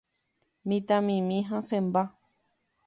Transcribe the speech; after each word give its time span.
Mitãmimi 0.67 1.39
hasẽmba 1.49 2.03